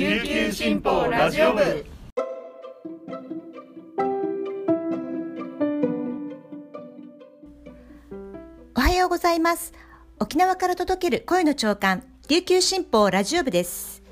[0.00, 1.84] 琉球新報ラジオ部。
[8.74, 9.74] おはようございます。
[10.18, 14.02] 沖縄から届ける声の長官琉球新報ラジオ部です。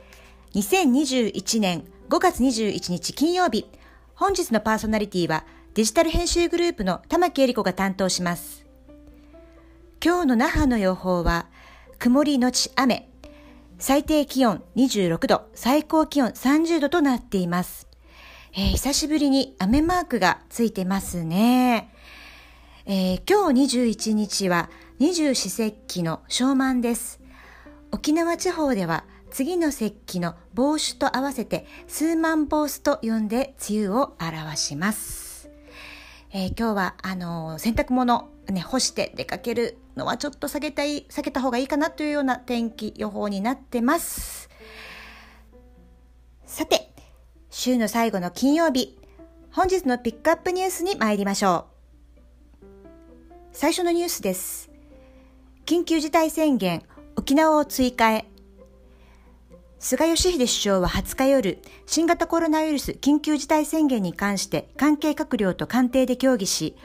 [0.52, 3.64] 2021年5月21日金曜日
[4.14, 8.66] 本日のパーソナリティはデジタル編集グループの玉木恵理子が担当します。
[10.04, 11.46] 今日の那覇の予報は
[11.98, 13.08] 曇りのち雨。
[13.80, 17.86] 最低気温26度、最高気温30度となっています。
[18.52, 21.94] えー、久しぶりに雨マークがついてますね。
[22.86, 27.20] えー、今日21日は二十四節気の小満です。
[27.92, 35.50] 沖縄地方では次の節気の帽子と合わせて数万坊主と呼んで梅雨を表します。
[36.32, 44.48] えー、今日はあの洗濯物ね、干して出かけるのはちょっと避けたい、避けた方がいいかなというような天気予報になってます。
[46.46, 46.94] さて、
[47.50, 48.98] 週の最後の金曜日、
[49.50, 51.66] 本日のピックアップニュースに参りましょ
[52.62, 52.66] う。
[53.52, 54.70] 最初のニュースです。
[55.66, 56.82] 緊急事態宣言、
[57.16, 58.24] 沖縄を追加へ。
[59.80, 66.76] 菅義偉首相は20日夜、新型コロナウイルス緊急事態宣言に関して関係閣僚と官邸で協議し、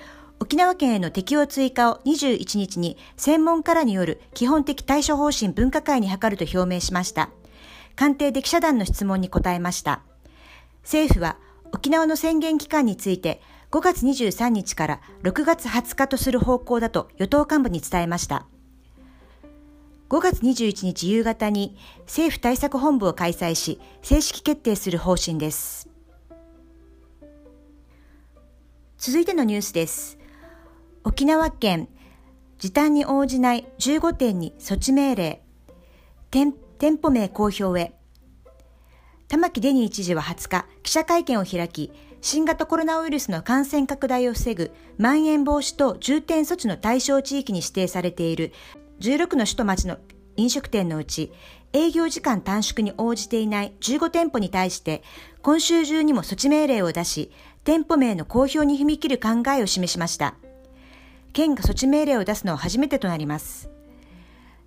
[0.44, 7.30] 沖縄県への適用追加を21日に専門家らによる基本的対処方針分科会に諮ると表明しました。
[7.96, 10.02] 官邸で記者団の質問に答えました。
[10.82, 11.38] 政府は
[11.72, 13.42] 沖縄の宣言期間について
[13.72, 18.46] 5月23日から6月20日とする方向だと与党幹部に伝えました。
[20.10, 25.88] 5月21日夕方に政府対策本部を開催し正式決定する方針です。
[28.98, 30.22] 続いてのニュースです。
[31.06, 31.90] 沖縄県
[32.60, 35.42] 時短に応じない15店に措置命令
[36.32, 36.54] 店
[36.98, 37.94] 舗名公表へ
[39.28, 48.54] 玉城デニー知事は20日記者会見を開き新型コロナウイルスの感染拡大を防ぐまん延防止等重点措置の対象地域に指定されている
[49.02, 49.98] 16の首都町の
[50.38, 51.34] 飲食店のうち
[51.74, 55.04] 営業時間短縮に応じていない15店舗に対して
[55.42, 57.32] 今週中にも措置命令を出し
[57.66, 60.36] 店舗名の公表に踏み切る考えを示しました。
[61.34, 63.70] 県が措置命令を出すのは初めてとなります。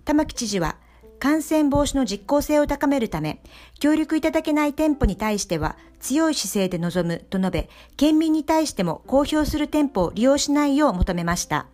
[0.05, 0.77] 玉城知事は、
[1.19, 3.41] 感染防止の実効性を高めるため、
[3.79, 11.67] 協力いただけない店舗に対しては強い姿勢で臨むと述べ、県民に対しても公表する店舗を利用しないよう求めました。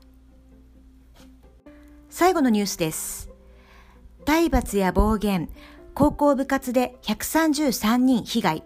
[2.09, 3.29] 最後のニュースです。
[4.23, 5.49] 体罰や暴言、
[5.93, 8.63] 高校部活で133人被害。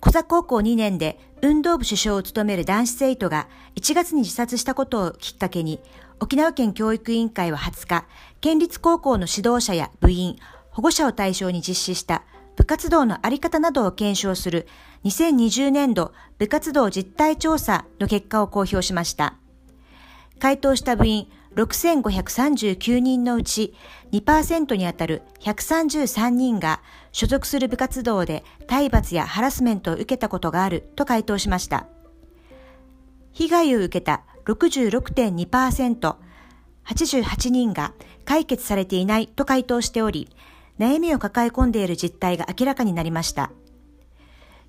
[0.00, 5.80] 小座高校2年で運動部首相を務める男子生徒が1月に自殺したことをきっかけに、
[6.20, 8.06] 沖縄県教育委員会は20日、
[8.40, 10.36] 県立高校の指導者や部員、
[10.70, 12.22] 保護者を対象に実施した
[12.56, 14.66] 部活動のあり方などを検証する
[15.04, 19.34] 2020年度部活動実態調査の結果を公表しました。
[20.38, 23.74] 回答した部員6539人のうち
[24.12, 26.80] 2%にあたる133人が
[27.12, 31.86] 所属する部活動で体罰やハラスメントを受けたことがあると回答しました。
[33.32, 36.16] 被害を受けた66.2%、
[36.86, 37.92] 88人が
[38.24, 40.28] 解決されていないと回答しており、
[40.78, 43.50] 悩みを抱え込んでいる実態が明らかになりました。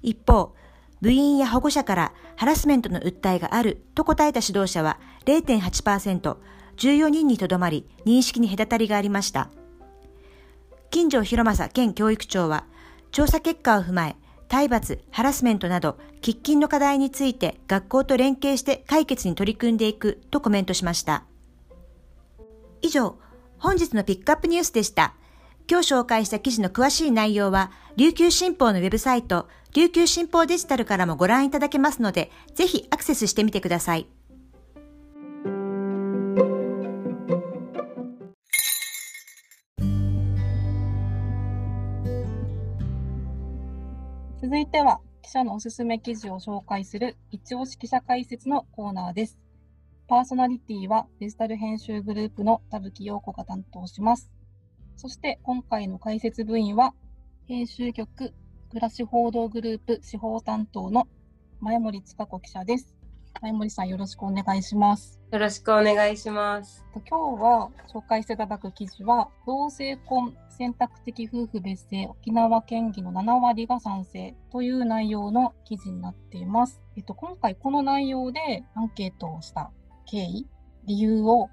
[0.01, 0.53] 一方、
[1.01, 6.37] 部員や保護者からハラスメントの訴えがあると答えた指導者は0.8%、
[6.79, 9.49] 14人にとどまり認識に隔たりがありました。
[10.89, 12.65] 金城博正県教育長は、
[13.11, 14.15] 調査結果を踏まえ、
[14.47, 21.25] 体罰、ハラスメントなど、喫緊の課題について学校と連携して解決に取り組んでいくとコメントしました。
[22.81, 23.17] 以上、
[23.57, 25.13] 本日のピックアップニュースでした。
[25.69, 34.07] 今日紹介した記事の詳しい内容は、琉球新報のウェブサイト、琉球新報デジタルからもご覧いただけますので、ぜひアクセスしてみてください。
[44.41, 49.37] 続いては記者のおすすめ記事を紹介する一押し記者解説のコーナーです。
[50.07, 54.31] パーソナリティはデジタル編集グループの田吹陽子が担当します。
[54.95, 56.93] そして今回の解説部員は
[57.49, 58.33] 編集局
[58.69, 61.09] 暮らし報道グループ司法担当の
[61.59, 62.95] 前森塚子記者です。
[63.41, 65.19] 前森さんよろしくお願いします。
[65.31, 66.85] よろしくお願いします。
[66.93, 76.81] 今日は紹介していただく記事は同性婚選択的夫婦別姓沖縄県議の7割が賛成という内容の記事になっています。
[76.97, 79.71] えっと、今回この内容でアンケートをした
[80.05, 80.47] 経緯、
[80.85, 81.49] 理由を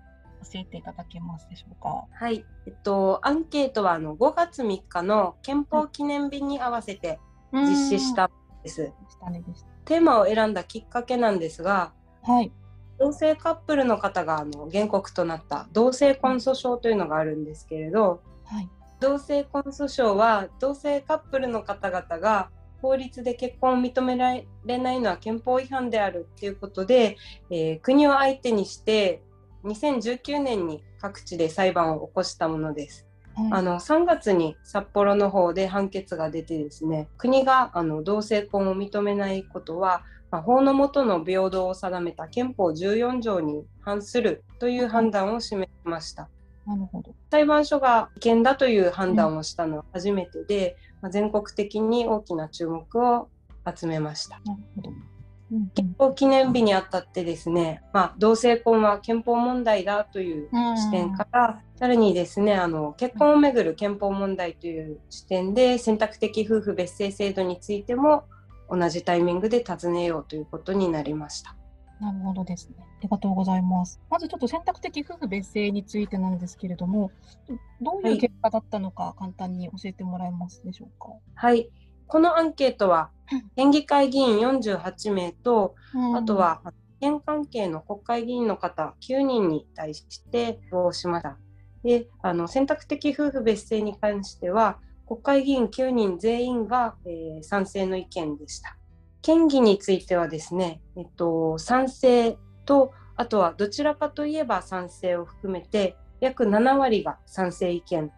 [0.50, 2.06] 教えていただけますでしょうか？
[2.12, 7.18] はい、えっと、アンケートはあの5月3日の憲法記念日に合わせて
[7.52, 8.30] 実施したん
[8.66, 9.66] です。
[9.84, 11.92] テーマを選んだきっかけなんですが、
[12.22, 12.52] はい。
[12.98, 18.68] 同性カップルの方があの原告となった同性婚訴訟というのがあるんですけれど、はい。
[19.00, 24.34] 同性婚訴訟は同性カップルの方々が法律で結婚を認めら
[24.64, 27.16] れないのは憲法違反であるということで、
[27.50, 29.22] えー国を相手にして
[29.64, 33.05] 2019年に各地で裁判を起こしたものです。
[33.36, 33.52] はい。
[33.52, 46.28] あの3月に札幌の方で判決が出てですね国があの同性婚を認めないことは、まあ、法の下の平等を定めた憲法14条に反するという判断を示しました。
[46.66, 47.14] なるほど。
[47.30, 53.28] 裁判所が違憲だという判断をしたのは初めてで、まあ全国的に大きな注目を
[53.64, 54.40] 集めました。
[54.44, 54.90] なるほど。
[55.74, 68.24] 憲法記念日にあたってですね、まあ、同性婚は憲法問題だという視点から、さらにですねあの結婚をめぐる憲法問題という視点で選択的夫婦別姓制度についても
[68.68, 71.54] 同じタイミングで尋ねようということになりました。
[72.00, 72.74] なるほどですね。
[72.80, 74.00] ありがとうございます。
[74.10, 77.10] まずちょっと選択的夫婦別姓についてなんですけれども、
[77.80, 81.10] どういう結果だったのか簡単に教えてもらえますでしょうか？
[81.34, 81.70] はい
[82.08, 83.10] このアンケートは
[83.56, 85.74] 県議会議員48名と
[86.14, 86.60] あと、は
[87.00, 91.36] 県関係の国会議員の方9人に対して応募しました。
[91.84, 98.76] であの選択的夫婦別姓に関しては国会議員9人全員が、えー賛成の意見でした。
[99.22, 108.10] 県議についてはですね、えっと、賛成とあとはどちらかといえば賛成を含めて約7割が賛成意見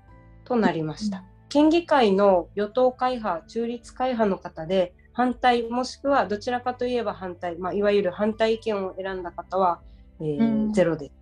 [0.44, 1.24] となりました。
[1.48, 9.80] 県議会の与党会派、中立会派の方で反対もしくはどちらかといえば反対、まあ、いわゆる反対意見を選んだ方は、
[10.20, 11.12] えーうんゼロです。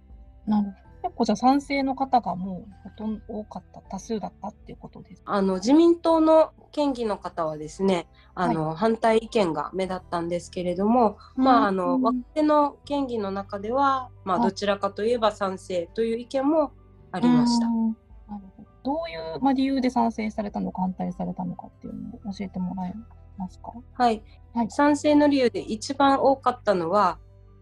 [0.46, 0.86] なるほど。
[1.02, 5.22] 結構じゃあ賛成の方がもうほとんど多かった、多数だったっていうことです。
[5.24, 16.72] あの自民党の県議の方はですねあの、反対意見が目立ったんですけれども、まああのうん若手の県議の中では、まあ、はいどちらかといえば賛成という意見も
[17.12, 17.66] ありました。
[17.66, 17.96] うん
[18.86, 18.92] ど。
[18.92, 22.94] どういう、まあ、理由で賛成されたのか反対されたのかっていうのを教えてもらえ
[23.36, 23.72] ますか？
[23.94, 24.22] はい、
[24.54, 27.18] はい賛成の理由で一番多かったのは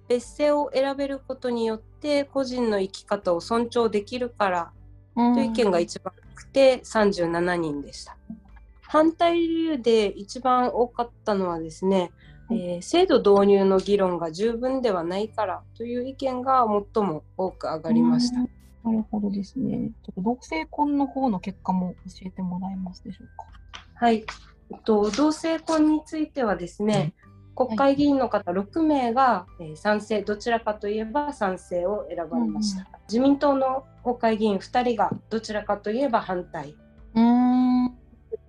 [0.08, 4.72] 別姓を選べることによって個人の生き方を尊重できるから
[5.16, 8.16] という意見が一番多くて37人でした。
[8.82, 12.12] 反対理由で一番多かったのはですね、
[12.50, 18.40] えー制度導入の議論が十分ではないからという意見が最も多く上がりました。
[18.40, 18.50] うん
[18.84, 19.90] なるほどですね。
[20.04, 23.46] ちょっと同性婚の方の結果も教えてもらえますでしょうか？
[23.94, 24.24] はい、
[24.70, 27.14] えっと、同性婚についてはですね、
[27.54, 32.86] 国会議員の方6名が、えー賛成、どちらかといえば賛成を選ばれました。
[33.08, 36.76] 自民党の国会議員2人がどちらかといえば反対、
[37.14, 37.84] うーん。
[37.86, 37.92] な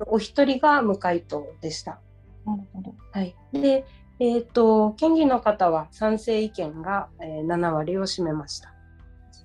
[0.08, 2.02] お一人が無回答でした。
[2.46, 2.94] るほど。
[3.14, 3.86] はい、で、
[4.20, 8.75] えー、と県議の方は賛成意見が、えー7割を占めました。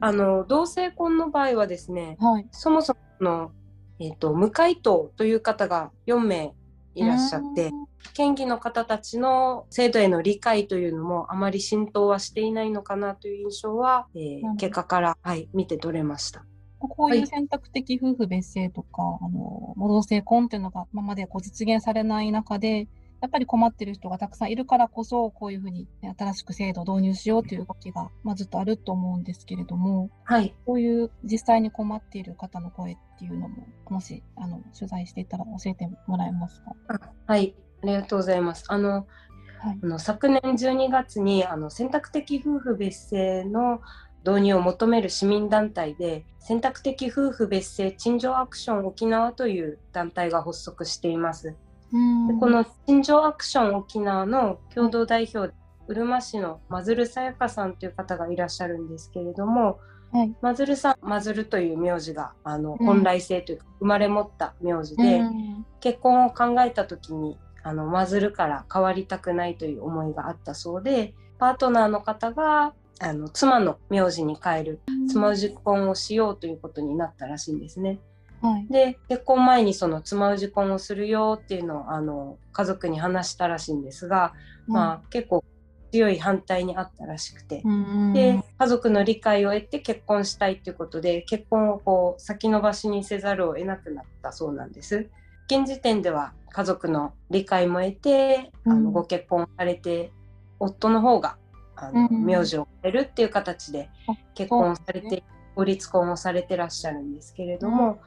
[0.00, 2.46] あの同性婚の場合はですね、はい。
[2.50, 3.52] そもそもの、
[3.98, 6.54] えー、と無回答という方が4名
[6.94, 7.70] いらっしゃって、
[8.14, 16.44] 県議の方たちの制度への理解というのもあまり浸透はしていないのかなという印象は、えー結果から、はい、見て取れました。
[16.78, 22.88] こういう選択的夫婦別姓とか、あの、同性婚っていうのが今までこう実現されない中で、
[23.20, 36.74] やっぱり困ってる人がたくさんいるからこそ、こういうふうに、ね、新しく制度を導入しようという動きが、まあ、ずっとあると思うんですけれども、はい、こういう実際に困っている方の声っていうのも、もしあの取材していたら教えてもらえますか？
[36.88, 38.64] あはい、ありがとうございます。
[38.68, 39.06] あの
[39.58, 43.82] はいあの昨年12月にあの選択的夫婦別姓の
[44.26, 51.56] 導入を求める市民団体で選択的夫婦別姓陳情アクション沖縄という団体が発足しています。
[51.92, 55.54] でこの陳情アクション沖縄の共同代表で
[55.88, 59.80] うるま市のマズルさやかさんという方がいらっしゃるんですけれども、
[60.12, 60.32] はい。
[60.40, 62.86] マズルさんマズルという名字があのうん。
[62.86, 65.66] 本来性というか生まれ持った名字で、うん。
[65.80, 77.98] 結婚を考えた時にあのマズルから変わりたくないという思いがあったそうでパートナーの方があの妻の名字に変える妻氏婚をしようということになったらしいんですね。
[78.40, 78.66] はい。
[78.72, 84.32] で結婚前にその妻氏婚をするよっていうのをあの家族に話したらしいんですが、
[84.66, 85.44] まあ、結構
[85.92, 87.62] 強い反対にあったらしくて。
[87.64, 95.08] うんで家族の理解を得て結婚したいということで結婚をこう先延ばしにせざるを得なくなったそうなんです。
[95.46, 100.12] 現時点では家族の理解も得て、あうんのご結婚されて
[100.58, 101.38] 夫の方が
[101.76, 105.22] あの、うん名字を変えるっていう形であ結婚されてい
[105.54, 108.00] 法律婚をされてらっしゃるんですけれども、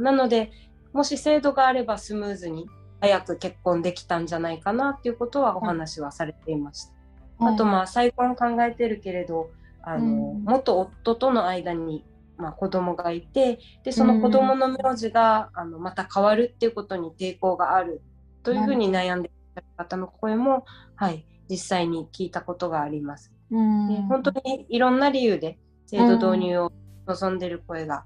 [0.00, 0.50] なので
[0.92, 2.68] もし制度があればスムーズに
[3.00, 7.46] 早く結婚できたんじゃないかなっていうことはお話はされていました。
[7.46, 9.50] あとまあ再婚考えてるけれど
[9.82, 12.04] あの、元夫との間に
[12.38, 18.00] まあ、子供がいてでその子供の名字が、あのまた変わるっていうことに抵抗がある
[18.44, 20.64] というふうに悩んでいる方の声も、
[20.94, 23.32] はい、実際に聞いたことがあります。
[23.50, 26.72] で本当にいろんな理由で制度導入を
[27.06, 28.04] 望んでいる声が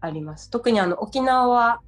[0.00, 0.50] あります。
[0.50, 1.80] 特にあの沖縄は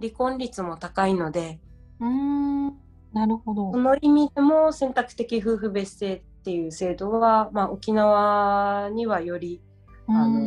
[0.00, 1.58] 離婚率も高いので、
[2.00, 2.66] うん
[3.12, 9.62] なるほどその意味でも選択的夫婦別姓っていう制度は、まあ、沖縄にはより
[10.08, 10.40] あの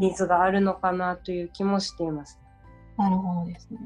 [0.00, 2.40] ニーズがあるのかなという気もしています。
[2.96, 3.78] なるほどですね。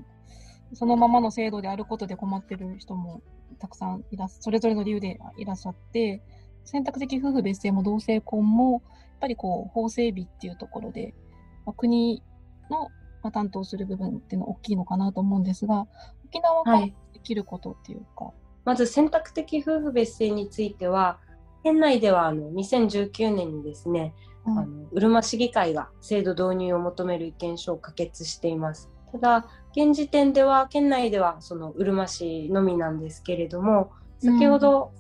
[0.75, 3.23] そのままの制度であることで困ってる人も
[3.59, 6.23] たくさんいらっそれぞれの理由でいらっしゃって
[6.65, 8.83] 選択的夫婦別姓も同性婚もやっ
[9.21, 11.15] ぱりこう法整備っていうところで、
[11.67, 12.23] まあ、国
[12.71, 12.88] の、
[13.23, 15.87] まあ、担当する部分っていうのは大きいのかなと思うんですが
[16.27, 18.35] 沖縄ができることっていうか、はい、
[18.65, 21.19] まず選択的夫婦別姓については
[21.65, 28.88] 県内ではあの2019年にですねあのうるま市議会が制度導入を求める意見書を可決しています。
[29.12, 34.93] ただ現時点では県内ではそのうるま市のみなんですけれども先ほど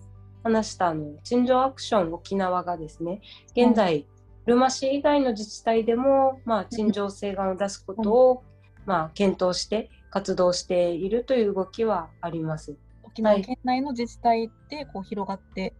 [0.48, 3.20] 話したあの陳情アクション沖縄がですね
[3.56, 4.06] 現在、
[4.46, 8.42] うるま市以外の自治体でも、まあ、陳情請願を出すことを、
[8.86, 12.76] まあ、検討して活動しているという動きはあります。
[13.02, 15.74] 沖縄県内の自治体でこう広がって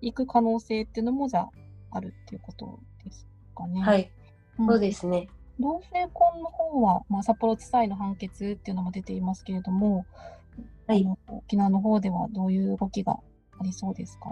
[0.00, 1.46] いく可能性っていうのもじゃ
[1.90, 3.82] あるっていうことですかね。
[3.82, 4.10] はい、
[4.58, 5.28] うん、そうですね。
[5.60, 10.06] 同性婚の方は、まあ、札幌地裁の判決っていうのも出ていますけれども、
[10.86, 13.18] はい、沖縄の方ではどういう動きが
[13.58, 14.30] ありそうですか？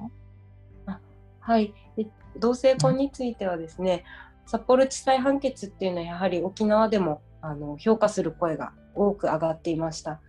[0.86, 1.00] あ
[1.40, 1.74] はい。
[1.96, 2.06] で
[2.38, 4.04] 同性婚についてはですね、
[4.44, 10.20] うん、札幌地裁判決っていうのはやはり沖縄でもあの評価する声が多く上がっていました。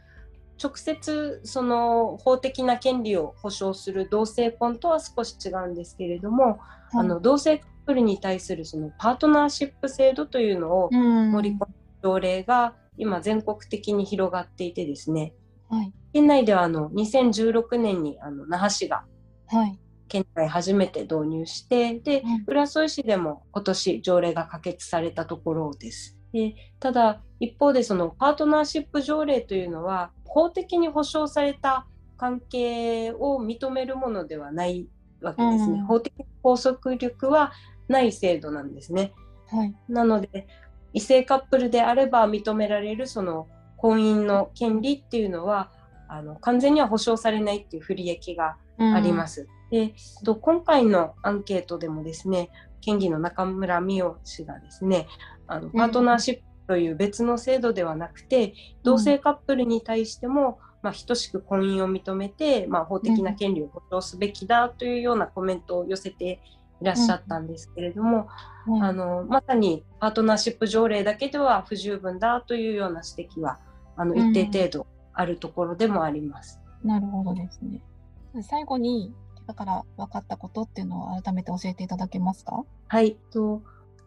[0.61, 6.59] 直接その法的な権利を保障する同性婚とは少し違うんですけれども、
[6.91, 15.33] あの同性プルに対するそのパートナーシップ制度というのを盛り込む条例が今全国的に広がっていてですね、
[15.69, 19.03] はい、県内ではあの2016年にあの那覇市が
[20.07, 26.17] 県内初めて導入して、で、浦添市でも今年条例が可決されたところです。
[26.33, 31.85] でただ一方でそのパートナーシップ条例というのは法的に保障された
[32.17, 34.87] 関係を認めるものではない
[35.21, 35.79] わけですね。
[35.79, 37.53] うん、法的拘束力は
[37.87, 39.13] ない制度なんですね。
[39.47, 40.47] はい、なので
[40.93, 43.47] 異性カップルであれば認められるその
[43.83, 45.69] 婚姻の権利っていうのは
[46.07, 49.41] あの完全には保障されないっていう不利益があります。
[49.71, 52.49] うん、でと今回のアンケートでもですね
[52.79, 55.07] 県議の中村美代氏がですね
[55.47, 66.39] あのパートナーシップという別の制度ではなくて、うん、同性カップルに対しても、まあ、等しく婚姻を認めて、まあ、法的な権利を保障すべきだというようなコメントを寄せて
[66.79, 68.29] いらっしゃったんですけれども、
[68.67, 73.59] うん、あのまさにパートナーシップ条例だけでは不十分だというような指摘は
[73.95, 76.59] あの一定程度あるところでもあります。
[76.83, 77.81] うん、なるほどですね。
[78.41, 79.13] 最後に
[79.45, 82.63] だから分かったことっていうのを改めて教えていただけますか？
[82.87, 83.61] はいと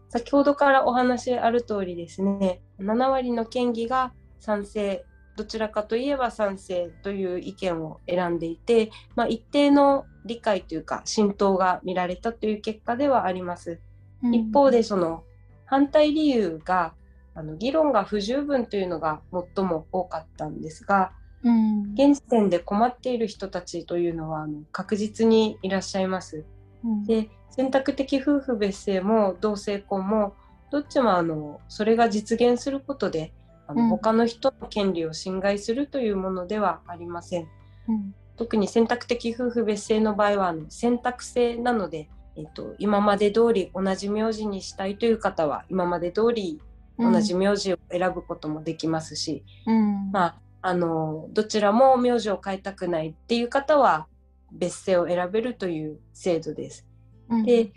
[0.09, 5.05] 先ほどからお話ある通りですね7割の県議が賛成
[5.37, 13.81] どちらかといえば賛成という意見を選んでいて、まあ、一定の理解というか浸透が見られたという結果ではあります。
[14.23, 15.25] うん、一方でその
[15.67, 16.95] 反対理由が
[17.37, 21.13] あの議論が不十分というのが最も多かったんですが、
[21.45, 26.45] うん、現時点で困っている人たちというのはあの確実にいらっしゃいます。
[26.83, 30.35] うん、で選択的夫婦別姓も同性婚も
[30.71, 33.33] どっちもあのそれが実現することで
[33.67, 37.49] あの、うん、他の人の権利を侵害するというものではありません。
[37.89, 46.61] うん、特に選択的夫婦別姓の場合はあの選択制なので、えっと、今まで通り同じ名字にしたいという方は今まで通り
[46.99, 54.07] 同じ名字を選ぶこともできますし、うん、まああのどちらも名字を変えたくないっていう方は
[54.51, 56.87] 別姓を選べるという制度です。
[57.45, 57.73] で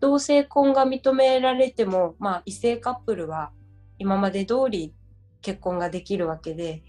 [0.00, 3.50] 同性婚が認められても、まあ、異性カップルは
[3.98, 4.94] 今まで通り
[5.42, 6.82] 結婚ができるわけで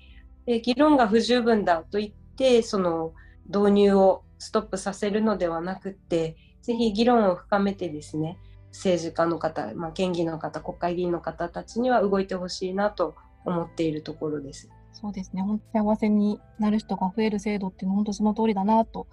[0.45, 3.13] で議論が不十分だと言ってその
[3.47, 8.37] 導入をストップさせるのではなくってぜひ議論を深めてですね
[8.71, 14.69] 政治家の方、まあ、県議の方国会議員の方たちには動いてほしいなと思っているところです。
[14.93, 19.07] そうですね本当幸せになる人が増える制度っていうのは本当その通りだなと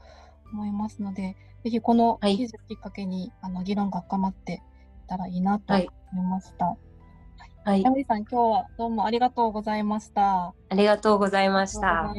[0.52, 4.62] 思いますのでぜひこの記事をきっかけに、はい、あの議論が深まって
[5.06, 6.76] たらいいなと思いました。
[7.64, 7.82] はい。
[7.82, 10.54] 山、は、さん、今日はどうもありがとうございました。
[10.68, 12.12] ありがとうございました。